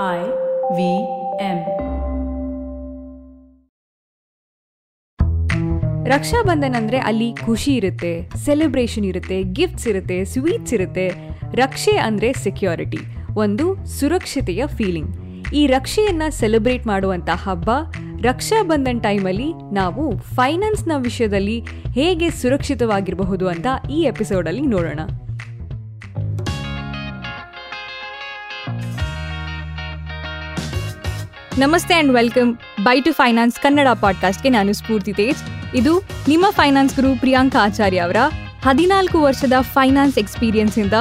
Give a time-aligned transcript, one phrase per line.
[0.00, 0.20] I
[0.76, 0.80] V
[1.40, 1.58] M.
[6.06, 11.08] Raksha Bandhan ಅಂದ್ರೆ ಅಲ್ಲಿ ಖುಷಿ ಇರುತ್ತೆ ಸೆಲೆಬ್ರೇಷನ್ ಇರುತ್ತೆ ಗಿಫ್ಟ್ಸ್ ಇರುತ್ತೆ ಸ್ವೀಟ್ಸ್ ಇರುತ್ತೆ.
[11.54, 12.98] ರಕ್ಷೆ ಅಂದ್ರೆ ಸೆಕ್ಯೂರಿಟಿ
[13.36, 15.12] ಒಂದು ಸುರಕ್ಷತೆಯ ಫೀಲಿಂಗ್
[15.52, 17.70] ಈ ರಕ್ಷೆಯನ್ನ ಸೆಲೆಬ್ರೇಟ್ ಮಾಡುವಂತ ಹಬ್ಬ,
[18.22, 25.00] ರಕ್ಷಾ ಬಂಧನ್ ಟೈಮಲ್ಲಿ ನಾವು ಫೈನಾನ್ಸ್ನ ವಿಷಯದಲ್ಲಿ ಹೇಗೆ ಸುರಕ್ಷಿತವಾಗಿರಬಹುದು ಅಂತ ಈ ಎಪಿಸೋಡಲ್ಲಿ ನೋಡೋಣ.
[31.58, 35.74] ನಮಸ್ತೆ and welcome by to finance Kannada ಪಾಡ್ಕಾಸ್ಟ್ಗೆ ನಾನು ಸ್ಫೂರ್ತಿ ತೇಜ್.
[35.74, 38.16] ಇದು ನಿಮ್ಮ ಫೈನಾನ್ಸ್ ಗುರು ಪ್ರಿಯಾಂಕಾ ಆಚಾರ್ಯ ಅವರ
[38.62, 40.92] ಹದಿನಾಲ್ಕು ವರ್ಷದ ಫೈನಾನ್ಸ್ ಎಕ್ಸ್ಪೀರಿಯನ್ಸ್ ಇಂದ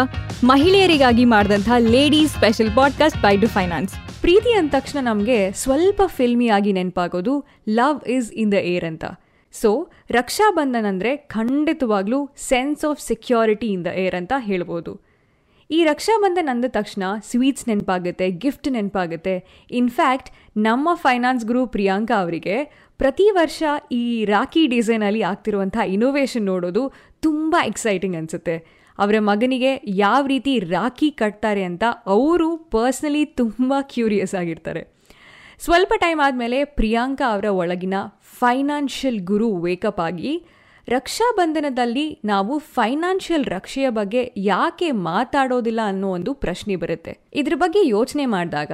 [0.44, 3.94] ಮಹಿಳೆಯರಿಗಾಗಿ ಮಾಡಿದಂತಹ ladies special podcast by to finance.
[4.22, 9.06] ಪ್ರೀತಿ ಅಂದ ತಕ್ಷಣ ನಮಗೆ ಸ್ವಲ್ಪ ಫಿಲ್ಮಿಯಾಗಿ ನೆನಪಾಗೋದು love is in the air ಅಂತ.
[9.52, 15.11] ಸೊ, ರಕ್ಷಾ ಬಂಧನ್ ಅಂದರೆ ಖಂಡಿತವಾಗ್ಲೂ sense of security in the air ಅಂತ ಹೇಳ್ಬೋದು.
[15.72, 19.36] ಈ ರಕ್ಷಾಬಂಧನ್ ಅಂದ ತಕ್ಷಣ ಸ್ವೀಟ್ಸ್ ನೆನಪಾಗುತ್ತೆ, ಗಿಫ್ಟ್ ನೆನಪಾಗುತ್ತೆ.
[19.72, 22.56] ಇನ್ಫ್ಯಾಕ್ಟ್ ನಮ್ಮ ಫೈನಾನ್ಸ್ ಗುರು ಪ್ರಿಯಾಂಕಾ ಅವರಿಗೆ
[22.98, 26.84] ಪ್ರತಿ ವರ್ಷ ಈ ರಾಖಿ ಡಿಸೈನಲ್ಲಿ ಆಗ್ತಿರುವಂಥ ಇನೋವೇಷನ್ ನೋಡೋದು
[27.22, 28.56] ತುಂಬ ಎಕ್ಸೈಟಿಂಗ್ ಅನಿಸುತ್ತೆ.
[29.00, 34.82] ಅವರ ಮಗನಿಗೆ ಯಾವ ರೀತಿ ರಾಖಿ ಕಟ್ತಾರೆ ಅಂತ ಅವರು ಪರ್ಸ್ನಲಿ ತುಂಬ ಕ್ಯೂರಿಯಸ್ ಆಗಿರ್ತಾರೆ.
[35.60, 37.94] ಸ್ವಲ್ಪ ಟೈಮ್ ಆದಮೇಲೆ ಪ್ರಿಯಾಂಕಾ ಅವರ ಒಳಗಿನ
[38.40, 40.32] ಫೈನಾನ್ಷಿಯಲ್ ಗುರು ವೇಕಪ್ ಆಗಿ
[40.88, 47.18] ರಕ್ಷಾಬಂಧನದಲ್ಲಿ ನಾವು ಫೈನಾನ್ಷಿಯಲ್ ರಕ್ಷೆಯ ಬಗ್ಗೆ ಯಾಕೆ ಮಾತಾಡೋದಿಲ್ಲ ಅನ್ನೋ ಒಂದು ಪ್ರಶ್ನೆ ಬರುತ್ತೆ.
[47.34, 48.72] ಇದ್ರ ಬಗ್ಗೆ ಯೋಚನೆ ಮಾಡಿದಾಗ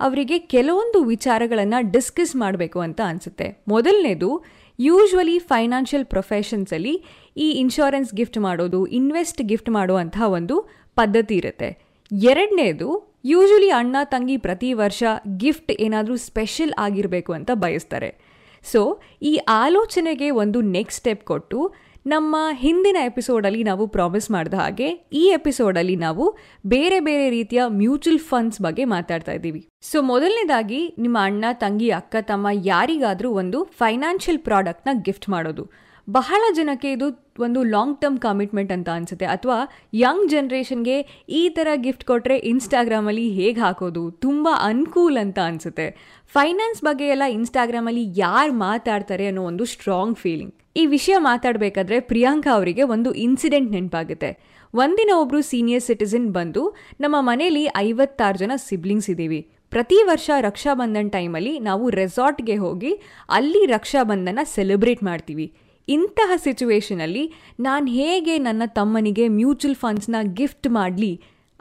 [0.00, 3.64] ಅವರಿಗೆ ಕೆಲವೊಂದು ವಿಚಾರಗಳನ್ನು ಡಿಸ್ಕಸ್ ಮಾಡಬೇಕು ಅಂತ ಅನಿಸುತ್ತೆ.
[3.68, 4.44] ಮೊದಲನೇದು,
[4.78, 7.04] ಯೂಶ್ವಲಿ ಫೈನಾನ್ಷಿಯಲ್ ಪ್ರೊಫೆಷನ್ಸಲ್ಲಿ
[7.36, 11.78] ಈ ಇನ್ಶೂರೆನ್ಸ್ ಗಿಫ್ಟ್ ಮಾಡೋದು, ಇನ್ವೆಸ್ಟ್ ಗಿಫ್ಟ್ ಮಾಡುವಂತಹ ಒಂದು ಪದ್ಧತಿ ಇರುತ್ತೆ.
[12.22, 15.02] ಎರಡನೇದು, ಯೂಶ್ವಲಿ ಅಣ್ಣ, ತಂಗಿ ಪ್ರತಿ ವರ್ಷ
[15.36, 18.29] ಗಿಫ್ಟ್ ಏನಾದರೂ ಸ್ಪೆಷಲ್ ಆಗಿರಬೇಕು ಅಂತ ಬಯಸ್ತಾರೆ.
[18.64, 21.74] ಸೊ ಈ ಆಲೋಚನೆಗೆ ಒಂದು ನೆಕ್ಸ್ಟ್ ಸ್ಟೆಪ್ ಕೊಟ್ಟು
[22.06, 28.62] ನಮ್ಮ ಹಿಂದಿನ ಎಪಿಸೋಡಲ್ಲಿ ನಾವು ಪ್ರಾಮಿಸ್ ಮಾಡಿದ ಹಾಗೆ, ಈ ಎಪಿಸೋಡಲ್ಲಿ ನಾವು ಬೇರೆ ಬೇರೆ ರೀತಿಯ ಮ್ಯೂಚುವಲ್ ಫಂಡ್ಸ್
[28.62, 29.68] ಬಗ್ಗೆ ಮಾತಾಡ್ತಾ ಇದ್ದೀವಿ.
[29.82, 35.89] ಸೊ ಮೊದಲನೇದಾಗಿ ನಿಮ್ಮ ಅಣ್ಣ, ತಂಗಿ, ಅಕ್ಕ, ತಮ್ಮ ಯಾರಿಗಾದರೂ ಒಂದು ಫೈನಾನ್ಷಿಯಲ್ ಪ್ರಾಡಕ್ಟ್ನ ಗಿಫ್ಟ್ ಮಾಡೋದು.
[36.16, 37.06] ಬಹಳ ಜನಕ್ಕೆ ಇದು
[37.46, 39.26] ಒಂದು ಲಾಂಗ್ ಟರ್ಮ್ ಕಮಿಟ್ಮೆಂಟ್ ಅಂತ ಅನಿಸುತ್ತೆ.
[39.34, 39.56] ಅಥವಾ
[40.02, 40.96] ಯಂಗ್ ಜನ್ರೇಷನ್ಗೆ
[41.40, 44.02] ಈ ಥರ ಗಿಫ್ಟ್ ಕೊಟ್ಟರೆ ಇನ್ಸ್ಟಾಗ್ರಾಮಲ್ಲಿ ಹೇಗೆ ಹಾಕೋದು?
[44.24, 45.86] ತುಂಬ ಅನ್ಕೂಲ್ ಅಂತ ಅನಿಸುತ್ತೆ.
[46.34, 52.82] ಫೈನಾನ್ಸ್ ಬಗ್ಗೆ ಎಲ್ಲ ಇನ್ಸ್ಟಾಗ್ರಾಮಲ್ಲಿ ಯಾರು ಮಾತಾಡ್ತಾರೆ ಅನ್ನೋ ಒಂದು ಸ್ಟ್ರಾಂಗ್ ಫೀಲಿಂಗ್ ಈ ವಿಷಯ ಮಾತಾಡಬೇಕಾದ್ರೆ ಪ್ರಿಯಾಂಕಾ ಅವರಿಗೆ
[52.94, 54.30] ಒಂದು ಇನ್ಸಿಡೆಂಟ್ ನೆನಪಾಗುತ್ತೆ.
[54.74, 56.62] ಒಂದಿನ ಒಬ್ಬರು ಸೀನಿಯರ್ ಸಿಟಿಸನ್ ಬಂದು
[57.04, 59.40] ನಮ್ಮ ಮನೇಲಿ ಐವತ್ತಾರು ಜನ ಸಿಬ್ಲಿಂಗ್ಸ್ ಇದ್ದೀವಿ
[59.72, 62.92] ಪ್ರತಿ ವರ್ಷ ರಕ್ಷಾಬಂಧನ್ ಟೈಮಲ್ಲಿ ನಾವು ರೆಸಾರ್ಟ್ಗೆ ಹೋಗಿ
[63.38, 65.46] ಅಲ್ಲಿ ರಕ್ಷಾಬಂಧನ ಸೆಲೆಬ್ರೇಟ್ ಮಾಡ್ತೀವಿ.
[65.90, 71.12] ಇಂತಹ ಸಿಚುವೇಷನಲ್ಲಿ ನಾನು ಹೇಗೆ ನನ್ನ ತಮ್ಮನಿಗೆ ಮ್ಯೂಚುವಲ್ ಫಂಡ್ಸ್ನ ಗಿಫ್ಟ್ ಮಾಡಲಿ?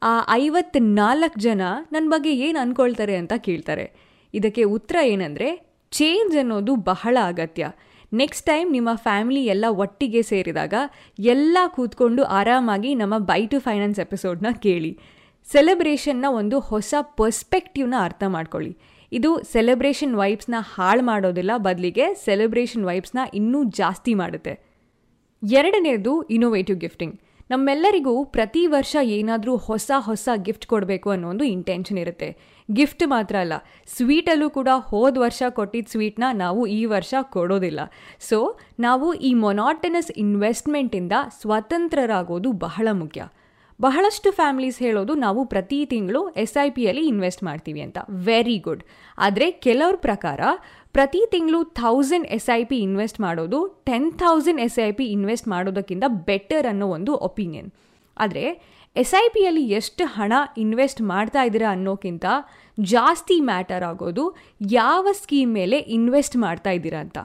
[0.02, 3.86] ಆ ಐವತ್ತು ನಾಲ್ಕು ಜನ ನನ್ನ ಬಗ್ಗೆ ಏನು ಅಂದ್ಕೊಳ್ತಾರೆ ಅಂತ ಕೇಳ್ತಾರೆ.
[4.34, 5.48] ಇದಕ್ಕೆ ಉತ್ತರ ಏನಂದರೆ
[5.92, 7.70] ಚೇಂಜ್ ಅನ್ನೋದು ಬಹಳ ಅಗತ್ಯ.
[8.14, 10.74] ನೆಕ್ಸ್ಟ್ ಟೈಮ್ ನಿಮ್ಮ ಫ್ಯಾಮಿಲಿ ಎಲ್ಲ ಒಟ್ಟಿಗೆ ಸೇರಿದಾಗ
[11.20, 15.00] ಎಲ್ಲ ಕೂತ್ಕೊಂಡು ಆರಾಮಾಗಿ ನಮ್ಮ ಬೈ ಟು ಫೈನಾನ್ಸ್ ಎಪಿಸೋಡ್ನ ಕೇಳಿ.
[15.52, 18.78] ಸೆಲೆಬ್ರೇಷನ್ನ ಒಂದು ಹೊಸ ಪರ್ಸ್ಪೆಕ್ಟಿವ್ನ ಅರ್ಥ ಮಾಡ್ಕೊಳ್ಳಿ.
[19.12, 21.52] ಇದು ಸೆಲೆಬ್ರೇಷನ್ ವೈಬ್ಸ್ನ ಹಾಳು ಮಾಡೋದಿಲ್ಲ.
[21.58, 24.54] ಬದಲಿಗೆ ಸೆಲೆಬ್ರೇಷನ್ ವೈಬ್ಸ್ನ ಇನ್ನೂ ಜಾಸ್ತಿ ಮಾಡುತ್ತೆ.
[25.44, 27.20] ಎರಡನೇದು ಇನೋವೇಟಿವ್ ಗಿಫ್ಟಿಂಗ್
[27.52, 32.38] ನಮ್ಮೆಲ್ಲರಿಗೂ ಪ್ರತಿ ವರ್ಷ ಏನಾದರೂ ಹೊಸ ಹೊಸ ಗಿಫ್ಟ್ ಕೊಡಬೇಕು ಅನ್ನೋ ಒಂದು ಇಂಟೆನ್ಷನ್ ಇರುತ್ತೆ.
[32.72, 33.54] ಗಿಫ್ಟ್ ಮಾತ್ರ ಅಲ್ಲ
[33.88, 37.80] ಸ್ವೀಟಲ್ಲೂ ಕೂಡ ಹೋದ ವರ್ಷ ಕೊಟ್ಟಿದ್ದ ಸ್ವೀಟ್ನ ನಾವು ಈ ವರ್ಷ ಕೊಡೋದಿಲ್ಲ.
[38.20, 41.12] ಸೊ ನಾವು ಈ ಮೊನಾಟನಸ್ ಇನ್ವೆಸ್ಟ್ಮೆಂಟಿಂದ
[41.42, 43.24] ಸ್ವತಂತ್ರರಾಗೋದು ಬಹಳ ಮುಖ್ಯ.
[43.80, 47.98] ಬಹಳಷ್ಟು ಫ್ಯಾಮಿಲೀಸ್ ಹೇಳೋದು ನಾವು ಪ್ರತಿ ತಿಂಗಳು ಎಸ್ ಐ ಪಿಯಲ್ಲಿ ಇನ್ವೆಸ್ಟ್ ಮಾಡ್ತೀವಿ ಅಂತ.
[48.28, 48.84] ವೆರಿ ಗುಡ್
[49.18, 50.42] ಆದರೆ ಕೆಲವ್ರ ಪ್ರಕಾರ
[50.96, 53.60] ಪ್ರತಿ ತಿಂಗಳು thousand S I P invest ಮಾಡೋದು
[53.90, 57.70] ten thousand S I P invest ಮಾಡೋದಕ್ಕಿಂತ ಬೆಟರ್ ಅನ್ನೋ ಒಂದು ಒಪಿನಿಯನ್
[58.18, 58.46] ಆದರೆ
[58.96, 62.26] ಎಸ್ ಐ ಪಿಯಲ್ಲಿ ಎಷ್ಟು ಹಣ ಇನ್ವೆಸ್ಟ್ ಮಾಡ್ತಾ ಇದ್ದೀರಾ ಅನ್ನೋಕ್ಕಿಂತ
[62.78, 64.24] ಜಾಸ್ತಿ ಮ್ಯಾಟರ್ ಆಗೋದು
[64.72, 67.20] ಯಾವ ಸ್ಕೀಮ್ ಮೇಲೆ ಇನ್ವೆಸ್ಟ್ ಮಾಡ್ತಾ ಇದ್ದೀರಾ ಅಂತ.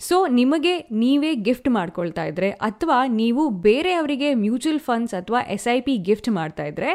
[0.00, 5.96] ಸೊ ನಿಮಗೆ ನೀವೇ ಗಿಫ್ಟ್ ಮಾಡ್ಕೊಳ್ತಾ ಇದ್ರೆ, ಅಥವಾ ನೀವು ಬೇರೆಯವರಿಗೆ ಮ್ಯೂಚುವಲ್ ಫಂಡ್ಸ್ ಅಥವಾ ಎಸ್ ಐ ಪಿ
[5.96, 6.90] ಗಿಫ್ಟ್ ಮಾಡ್ತಾ ಇದ್ರೆ,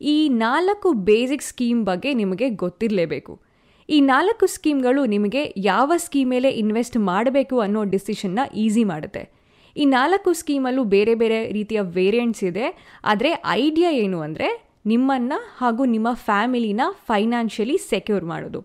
[0.00, 3.40] ಈ ನಾಲ್ಕು ಬೇಸಿಕ್ ಸ್ಕೀಮ್ ಬಗ್ಗೆ ನಿಮಗೆ ಗೊತ್ತಿರಲೇಬೇಕು.
[3.88, 9.32] ಈ ನಾಲ್ಕು ಸ್ಕೀಮ್ಗಳು ನಿಮಗೆ ಯಾವ ಸ್ಕೀಮ್ ಮೇಲೆ ಇನ್ವೆಸ್ಟ್ ಮಾಡಬೇಕು ಅನ್ನೋ ಡಿಸಿಷನ್ನ ಈಸಿ ಮಾಡುತ್ತೆ.
[9.76, 12.98] ಈ ನಾಲ್ಕು ಸ್ಕೀಮಲ್ಲೂ ಬೇರೆ ಬೇರೆ ರೀತಿಯ ವೇರಿಯಂಟ್ಸ್ ಇದೆ.
[13.04, 18.60] ಆದರೆ ಐಡಿಯಾ ಏನು ಅಂದರೆ, ನಿಮ್ಮನ್ನು ಹಾಗೂ ನಿಮ್ಮ ಫ್ಯಾಮಿಲಿನ ಫೈನಾನ್ಷಿಯಲಿ ಸೆಕ್ಯೂರ್ ಮಾಡೋದು.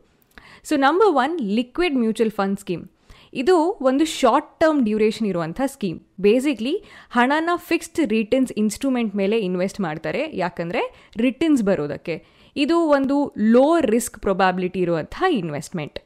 [0.63, 2.98] So number one liquid mutual fund scheme
[3.33, 10.31] ಇದು ಒಂದು ಶಾರ್ಟ್ ಟರ್ಮ್ ಡ್ಯೂರೇಷನ್ ಇರುವಂಥ ಸ್ಕೀಮ್ ಬೇಸಿಕ್ಲಿ ಹಣನ ಫಿಕ್ಸ್ಡ್ ರಿಟರ್ನ್ಸ್ ಇನ್ಸ್ಟ್ರೂಮೆಂಟ್ ಮೇಲೆ ಇನ್ವೆಸ್ಟ್ ಮಾಡ್ತಾರೆ.
[10.33, 12.25] ಯಾಕಂದರೆ ರಿಟರ್ನ್ಸ್ ಬರೋದಕ್ಕೆ.
[12.55, 15.99] ಇದು ಒಂದು ಲೋ ರಿಸ್ಕ್ ಪ್ರೊಬಾಬಿಲಿಟಿ ಇರುವಂಥ ಇನ್ವೆಸ್ಟ್ಮೆಂಟ್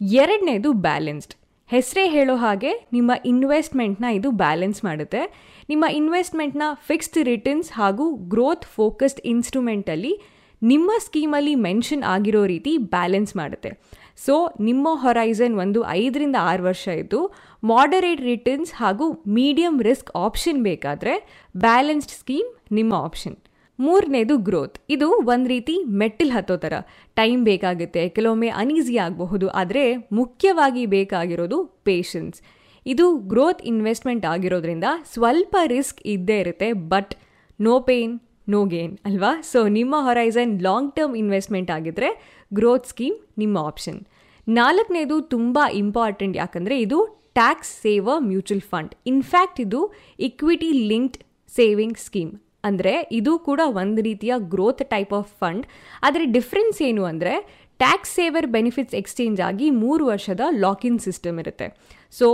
[0.00, 1.34] ಎರಡನೇದು ಬ್ಯಾಲೆನ್ಸ್ಡ್
[1.70, 5.22] ಹೆಸರೇ ಹೇಳೋ ಹಾಗೆ ನಿಮ್ಮ ಇನ್ವೆಸ್ಟ್ಮೆಂಟ್ನ ಇದು ಬ್ಯಾಲೆನ್ಸ್ ಮಾಡುತ್ತೆ.
[5.68, 10.20] ನಿಮ್ಮ ಇನ್ವೆಸ್ಟ್ಮೆಂಟ್ನ ಫಿಕ್ಸ್ಡ್ ರಿಟರ್ನ್ಸ್ ಹಾಗೂ ಗ್ರೋತ್ ಫೋಕಸ್ಡ್ ಇನ್ಸ್ಟ್ರೂಮೆಂಟಲ್ಲಿ
[10.62, 13.70] ನಿಮ್ಮ ಸ್ಕೀಮಲ್ಲಿ ಮೆನ್ಷನ್ ಆಗಿರೋ ರೀತಿ ಬ್ಯಾಲೆನ್ಸ್ ಮಾಡುತ್ತೆ.
[14.18, 17.20] ಸೊ ನಿಮ್ಮ ಹೊರೈಸನ್ ಒಂದು ಐದರಿಂದ ಆರು ವರ್ಷ ಇದ್ದು
[17.62, 21.14] ಮಾಡರೇಟ್ ರಿಟರ್ನ್ಸ್ ಹಾಗೂ ಮೀಡಿಯಂ ರಿಸ್ಕ್ ಆಪ್ಷನ್ ಬೇಕಾದರೆ
[21.54, 23.36] ಬ್ಯಾಲೆನ್ಸ್ಡ್ ಸ್ಕೀಮ್ ನಿಮ್ಮ ಆಪ್ಷನ್
[23.78, 26.74] ಮೂರನೇದು ಗ್ರೋತ್ ಇದು ಒಂದು ರೀತಿ ಮೆಟ್ಟಿಲ್ ಹತ್ತೋ ಥರ
[27.16, 32.38] ಟೈಮ್ ಬೇಕಾಗುತ್ತೆ, ಕೆಲವೊಮ್ಮೆ ಅನೀಸಿ ಆಗಬಹುದು, ಆದರೆ ಮುಖ್ಯವಾಗಿ ಬೇಕಾಗಿರೋದು ಪೇಷನ್ಸ್
[32.86, 37.14] ಇದು ಗ್ರೋತ್ ಇನ್ವೆಸ್ಟ್ಮೆಂಟ್ ಆಗಿರೋದ್ರಿಂದ ಸ್ವಲ್ಪ ರಿಸ್ಕ್ ಇದ್ದೇ ಇರುತ್ತೆ but
[37.60, 38.14] no pain
[38.52, 39.30] no gain ಅಲ್ವಾ?
[39.52, 42.08] ಸೊ ನಿಮ್ಮ ಹೊರೈಸನ್ ಲಾಂಗ್ ಟರ್ಮ್ ಇನ್ವೆಸ್ಟ್ಮೆಂಟ್ ಆಗಿದ್ರೆ
[42.54, 44.00] ಗ್ರೋತ್ ಸ್ಕೀಮ್ ನಿಮ್ಮ ಆಪ್ಷನ್
[44.46, 46.98] ನಾಲ್ಕನೇದು ತುಂಬ ಇಂಪಾರ್ಟೆಂಟ್ ಯಾಕಂದರೆ ಇದು
[47.32, 49.80] tax saver mutual fund in fact ಇದು
[50.18, 51.18] ಇಕ್ವಿಟಿ ಲಿಂಕ್ಡ್
[51.56, 52.32] ಸೇವಿಂಗ್ ಸ್ಕೀಮ್
[52.64, 55.66] ಅಂದರೆ ಇದು ಕೂಡ ಒಂದು ರೀತಿಯ ಗ್ರೋತ್ ಟೈಪ್ ಆಫ್ ಫಂಡ್
[56.02, 57.34] ಆದರೆ ಡಿಫ್ರೆನ್ಸ್ ಏನು ಅಂದರೆ
[57.80, 61.66] ಟ್ಯಾಕ್ಸ್ ಸೇವರ್ ಬೆನಿಫಿಟ್ಸ್ ಎಕ್ಸ್ಚೇಂಜ್ ಆಗಿ ಮೂರು ವರ್ಷದ ಲಾಕಿನ್ ಸಿಸ್ಟಮ್ ಇರುತ್ತೆ.
[62.12, 62.26] ಸೊ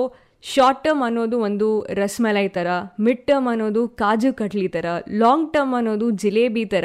[0.45, 2.67] ಶಾರ್ಟ್ ಟರ್ಮ್ ಅನ್ನೋದು ಒಂದು ರಸ್ಮಲೈ ಥರ
[3.01, 6.85] ಮಿಡ್ ಟರ್ಮ್ ಅನ್ನೋದು ಕಾಜು ಕಟ್ಲಿ ಥರ ಲಾಂಗ್ ಟರ್ಮ್ ಅನ್ನೋದು ಜಿಲೇಬಿ ಥರ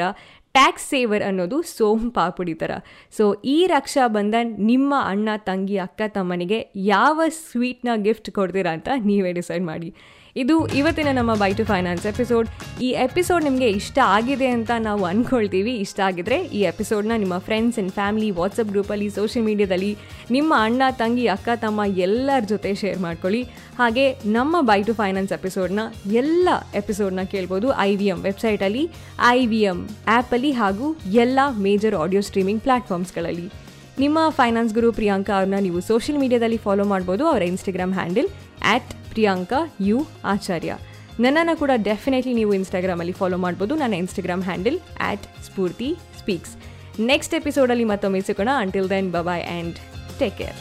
[0.54, 2.72] ಟ್ಯಾಕ್ಸ್ ಸೇವರ್ ಅನ್ನೋದು ಸೋಮ್ ಪಾಪುಡಿ ಥರ
[3.16, 9.32] ಸೊ ಈ ರಕ್ಷಾ ಬಂಧನ್ ನಿಮ್ಮ ಅಣ್ಣ, ತಂಗಿ, ಅಕ್ಕ, ತಮ್ಮನಿಗೆ ಯಾವ ಸ್ವೀಟ್ನ ಗಿಫ್ಟ್ ಕೊಡ್ತೀರಾ ಅಂತ ನೀವೇ
[9.32, 9.90] ಡಿಸೈಡ್ ಮಾಡಿ.
[10.36, 12.48] ಇದು ಇವತ್ತಿನ ನಮ್ಮ ಬೈ ಟು ಫೈನಾನ್ಸ್ ಎಪಿಸೋಡ್
[12.82, 17.92] ಈ ಎಪಿಸೋಡ್ ನಿಮಗೆ ಇಷ್ಟ ಆಗಿದೆ ಅಂತ ನಾವು ಅಂದ್ಕೊಳ್ತೀವಿ ಇಷ್ಟ ಆಗಿದ್ರೆ ಈ ಎಪಿಸೋಡ್ನ ನಿಮ್ಮ ಫ್ರೆಂಡ್ಸ್ ಆ್ಯಂಡ್
[17.92, 19.96] ಫ್ಯಾಮಿಲಿ ವಾಟ್ಸಪ್ ಗ್ರೂಪಲ್ಲಿ ಸೋಷಿಯಲ್ ಮೀಡಿಯಾದಲ್ಲಿ
[20.30, 23.42] ನಿಮ್ಮ ಅಣ್ಣ, ತಂಗಿ, ಅಕ್ಕ, ತಮ್ಮ ಎಲ್ಲರ ಜೊತೆ ಶೇರ್ ಮಾಡ್ಕೊಳ್ಳಿ.
[23.78, 25.80] ಹಾಗೆ ನಮ್ಮ ಬೈ ಟು ಫೈನಾನ್ಸ್ ಎಪಿಸೋಡ್ನ
[26.12, 28.90] ಎಲ್ಲ ಎಪಿಸೋಡ್ನ ಕೇಳ್ಬೋದು ಐ ವಿ ಎಂ ವೆಬ್ಸೈಟಲ್ಲಿ
[29.28, 33.50] ಐ ವಿ ಎಂ ಆ್ಯಪಲ್ಲಿ ಹಾಗೂ ಎಲ್ಲ ಮೇಜರ್ ಆಡಿಯೋ ಸ್ಟ್ರೀಮಿಂಗ್ ಪ್ಲ್ಯಾಟ್ಫಾರ್ಮ್ಸ್ಗಳಲ್ಲಿ
[33.98, 37.26] ನಿಮ್ಮ ಫೈನಾನ್ಸ್ ಗುರು ಪ್ರಿಯಾಂಕಾ ಅವ್ರನ್ನ ನೀವು ಸೋಷಿಯಲ್ ಮೀಡಿಯಾದಲ್ಲಿ ಫಾಲೋ ಮಾಡ್ಬೋದು.
[37.26, 38.28] ಅವರ Instagram handle
[38.64, 40.76] at Priyanka, U, Acharya.
[41.20, 43.74] ನನ್ನನ್ನು ಕೂಡ ಡೆಫಿನೆಟ್ಲಿ ನೀವು ಇನ್ಸ್ಟಾಗ್ರಾಮಲ್ಲಿ ಫಾಲೋ ಮಾಡ್ಬೋದು.
[43.74, 46.56] ನನ್ನ Instagram handle at Spoorthi speaks
[47.00, 48.48] next ಎಪಿಸೋಡಲ್ಲಿ ಮತ್ತೊಮ್ಮೆ ಸಿಗೋಣ.
[48.56, 49.76] Until then bye bye and
[50.18, 50.58] take care